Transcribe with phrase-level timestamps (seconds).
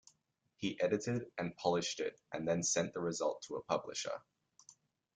[0.55, 4.23] He edited and polished it and then sent the result to a publisher.